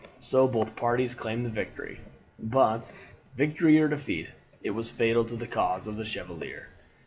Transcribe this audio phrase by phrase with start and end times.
[0.19, 1.99] So both parties claimed the victory.
[2.39, 2.91] But,
[3.35, 4.29] victory or defeat,
[4.63, 6.69] it was fatal to the cause of the Chevalier.